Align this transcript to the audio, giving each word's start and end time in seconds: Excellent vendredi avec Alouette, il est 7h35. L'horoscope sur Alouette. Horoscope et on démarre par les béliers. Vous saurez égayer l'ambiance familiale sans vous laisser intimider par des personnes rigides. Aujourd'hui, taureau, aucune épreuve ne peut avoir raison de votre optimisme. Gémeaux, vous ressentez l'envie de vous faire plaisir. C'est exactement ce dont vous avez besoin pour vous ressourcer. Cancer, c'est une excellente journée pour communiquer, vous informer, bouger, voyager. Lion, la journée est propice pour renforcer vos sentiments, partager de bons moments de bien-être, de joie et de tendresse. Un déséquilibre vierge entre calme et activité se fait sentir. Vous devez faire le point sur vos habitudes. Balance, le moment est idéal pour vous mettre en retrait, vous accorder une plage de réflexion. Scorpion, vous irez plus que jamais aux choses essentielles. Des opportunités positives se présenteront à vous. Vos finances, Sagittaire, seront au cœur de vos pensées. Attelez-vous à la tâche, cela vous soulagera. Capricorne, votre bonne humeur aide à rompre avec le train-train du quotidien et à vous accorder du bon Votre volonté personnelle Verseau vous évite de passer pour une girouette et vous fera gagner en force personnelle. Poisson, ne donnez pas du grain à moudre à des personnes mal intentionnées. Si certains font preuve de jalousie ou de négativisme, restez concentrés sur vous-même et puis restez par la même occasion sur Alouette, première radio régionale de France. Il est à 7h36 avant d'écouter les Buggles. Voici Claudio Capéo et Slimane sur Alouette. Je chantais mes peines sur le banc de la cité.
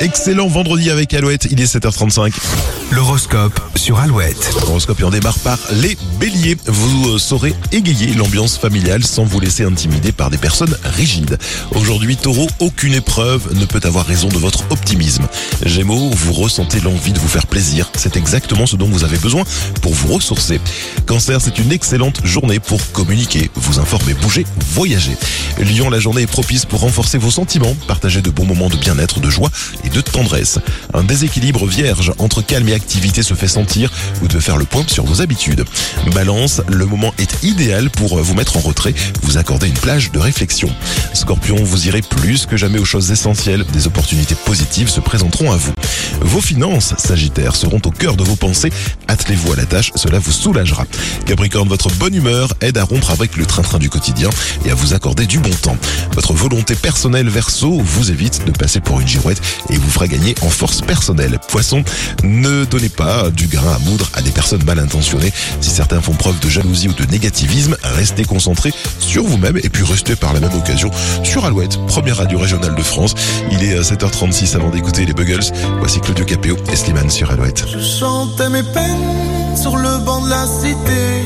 Excellent 0.00 0.48
vendredi 0.48 0.88
avec 0.88 1.12
Alouette, 1.12 1.46
il 1.50 1.60
est 1.60 1.76
7h35. 1.76 2.32
L'horoscope 2.90 3.60
sur 3.76 3.98
Alouette. 3.98 4.50
Horoscope 4.66 4.98
et 5.00 5.04
on 5.04 5.10
démarre 5.10 5.38
par 5.40 5.58
les 5.72 5.98
béliers. 6.18 6.56
Vous 6.64 7.18
saurez 7.18 7.54
égayer 7.70 8.14
l'ambiance 8.14 8.56
familiale 8.56 9.04
sans 9.04 9.24
vous 9.24 9.40
laisser 9.40 9.62
intimider 9.62 10.10
par 10.10 10.30
des 10.30 10.38
personnes 10.38 10.74
rigides. 10.84 11.36
Aujourd'hui, 11.74 12.16
taureau, 12.16 12.48
aucune 12.60 12.94
épreuve 12.94 13.54
ne 13.54 13.66
peut 13.66 13.80
avoir 13.84 14.06
raison 14.06 14.28
de 14.28 14.38
votre 14.38 14.64
optimisme. 14.70 15.26
Gémeaux, 15.66 16.08
vous 16.10 16.32
ressentez 16.32 16.80
l'envie 16.80 17.12
de 17.12 17.18
vous 17.18 17.28
faire 17.28 17.46
plaisir. 17.46 17.92
C'est 17.94 18.16
exactement 18.16 18.64
ce 18.64 18.76
dont 18.76 18.88
vous 18.88 19.04
avez 19.04 19.18
besoin 19.18 19.44
pour 19.82 19.92
vous 19.92 20.14
ressourcer. 20.14 20.62
Cancer, 21.04 21.42
c'est 21.42 21.58
une 21.58 21.72
excellente 21.72 22.24
journée 22.24 22.58
pour 22.58 22.80
communiquer, 22.92 23.50
vous 23.54 23.78
informer, 23.78 24.14
bouger, 24.14 24.46
voyager. 24.72 25.16
Lion, 25.64 25.90
la 25.90 25.98
journée 25.98 26.22
est 26.22 26.26
propice 26.26 26.64
pour 26.64 26.80
renforcer 26.80 27.18
vos 27.18 27.30
sentiments, 27.30 27.74
partager 27.86 28.22
de 28.22 28.30
bons 28.30 28.46
moments 28.46 28.68
de 28.68 28.76
bien-être, 28.76 29.20
de 29.20 29.28
joie 29.28 29.50
et 29.84 29.90
de 29.90 30.00
tendresse. 30.00 30.58
Un 30.94 31.04
déséquilibre 31.04 31.66
vierge 31.66 32.12
entre 32.18 32.40
calme 32.40 32.68
et 32.68 32.74
activité 32.74 33.22
se 33.22 33.34
fait 33.34 33.48
sentir. 33.48 33.90
Vous 34.20 34.28
devez 34.28 34.40
faire 34.40 34.56
le 34.56 34.64
point 34.64 34.84
sur 34.86 35.04
vos 35.04 35.20
habitudes. 35.20 35.64
Balance, 36.14 36.62
le 36.68 36.86
moment 36.86 37.12
est 37.18 37.42
idéal 37.42 37.90
pour 37.90 38.18
vous 38.18 38.34
mettre 38.34 38.56
en 38.56 38.60
retrait, 38.60 38.94
vous 39.22 39.36
accorder 39.36 39.68
une 39.68 39.74
plage 39.74 40.10
de 40.12 40.18
réflexion. 40.18 40.70
Scorpion, 41.12 41.56
vous 41.56 41.88
irez 41.88 42.02
plus 42.02 42.46
que 42.46 42.56
jamais 42.56 42.78
aux 42.78 42.84
choses 42.84 43.10
essentielles. 43.10 43.64
Des 43.72 43.86
opportunités 43.86 44.34
positives 44.34 44.88
se 44.88 45.00
présenteront 45.00 45.52
à 45.52 45.56
vous. 45.56 45.74
Vos 46.22 46.40
finances, 46.40 46.94
Sagittaire, 46.96 47.54
seront 47.54 47.82
au 47.84 47.90
cœur 47.90 48.16
de 48.16 48.24
vos 48.24 48.36
pensées. 48.36 48.72
Attelez-vous 49.08 49.52
à 49.52 49.56
la 49.56 49.66
tâche, 49.66 49.92
cela 49.94 50.18
vous 50.18 50.32
soulagera. 50.32 50.86
Capricorne, 51.26 51.68
votre 51.68 51.90
bonne 51.94 52.14
humeur 52.14 52.54
aide 52.60 52.78
à 52.78 52.84
rompre 52.84 53.10
avec 53.10 53.36
le 53.36 53.44
train-train 53.44 53.78
du 53.78 53.90
quotidien 53.90 54.30
et 54.64 54.70
à 54.70 54.74
vous 54.74 54.94
accorder 54.94 55.26
du 55.26 55.38
bon 55.38 55.49
Votre 56.14 56.32
volonté 56.32 56.74
personnelle 56.74 57.28
Verseau 57.28 57.80
vous 57.82 58.10
évite 58.10 58.44
de 58.44 58.52
passer 58.52 58.80
pour 58.80 59.00
une 59.00 59.08
girouette 59.08 59.40
et 59.68 59.76
vous 59.76 59.90
fera 59.90 60.06
gagner 60.06 60.34
en 60.42 60.48
force 60.48 60.80
personnelle. 60.80 61.38
Poisson, 61.48 61.84
ne 62.22 62.64
donnez 62.64 62.88
pas 62.88 63.30
du 63.30 63.46
grain 63.46 63.74
à 63.74 63.78
moudre 63.80 64.08
à 64.14 64.22
des 64.22 64.30
personnes 64.30 64.64
mal 64.64 64.78
intentionnées. 64.78 65.32
Si 65.60 65.70
certains 65.70 66.00
font 66.00 66.14
preuve 66.14 66.38
de 66.40 66.48
jalousie 66.48 66.88
ou 66.88 66.92
de 66.92 67.04
négativisme, 67.10 67.76
restez 67.82 68.24
concentrés 68.24 68.72
sur 68.98 69.24
vous-même 69.24 69.56
et 69.56 69.68
puis 69.68 69.84
restez 69.84 70.16
par 70.16 70.32
la 70.32 70.40
même 70.40 70.54
occasion 70.54 70.90
sur 71.22 71.44
Alouette, 71.44 71.78
première 71.86 72.18
radio 72.18 72.38
régionale 72.38 72.74
de 72.74 72.82
France. 72.82 73.14
Il 73.50 73.62
est 73.62 73.76
à 73.76 73.82
7h36 73.82 74.56
avant 74.56 74.70
d'écouter 74.70 75.04
les 75.04 75.12
Buggles. 75.12 75.52
Voici 75.78 76.00
Claudio 76.00 76.24
Capéo 76.24 76.56
et 76.72 76.76
Slimane 76.76 77.10
sur 77.10 77.30
Alouette. 77.30 77.64
Je 77.70 77.80
chantais 77.80 78.50
mes 78.50 78.62
peines 78.62 79.56
sur 79.56 79.76
le 79.76 79.98
banc 80.04 80.24
de 80.24 80.30
la 80.30 80.46
cité. 80.46 81.20